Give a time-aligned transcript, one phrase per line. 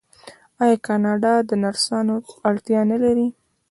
[0.63, 2.15] آیا کاناډا د نرسانو
[2.49, 3.27] اړتیا نلري؟